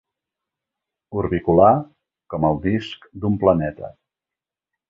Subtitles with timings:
[1.23, 1.69] Orbicular
[2.35, 3.93] com el disc d'un planeta.